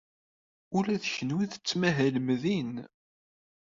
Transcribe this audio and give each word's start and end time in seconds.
Ula 0.77 0.95
d 1.03 1.05
kenwi 1.13 1.45
tettmahalem 1.47 2.27
din? 2.41 2.73